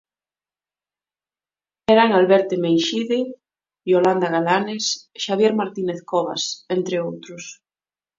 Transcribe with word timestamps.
Eran 1.95 2.15
Alberte 2.19 2.57
Meixide, 2.63 3.19
Iolanda 3.91 4.31
Galanes, 4.37 4.87
Xavier 5.25 5.53
Martinez 5.61 5.99
Cobas, 6.11 6.43
entre 6.77 6.95
outros. 7.09 7.43